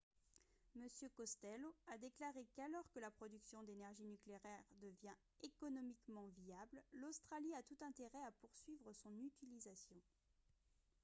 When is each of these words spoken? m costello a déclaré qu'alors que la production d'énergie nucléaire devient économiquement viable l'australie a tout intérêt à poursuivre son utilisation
m 0.75 0.81
costello 1.15 1.75
a 1.93 1.97
déclaré 1.99 2.47
qu'alors 2.55 2.89
que 2.89 2.97
la 2.99 3.11
production 3.11 3.61
d'énergie 3.61 4.03
nucléaire 4.07 4.41
devient 4.81 5.13
économiquement 5.43 6.25
viable 6.37 6.81
l'australie 6.93 7.53
a 7.53 7.61
tout 7.61 7.77
intérêt 7.81 8.23
à 8.27 8.31
poursuivre 8.31 8.91
son 8.93 9.15
utilisation 9.19 10.01